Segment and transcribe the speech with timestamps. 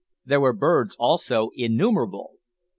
[0.25, 2.37] There were birds also, innumerable.